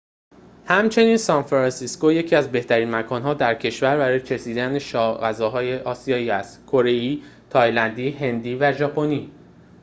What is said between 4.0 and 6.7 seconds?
چشیدن سایر غذاهای آسیایی است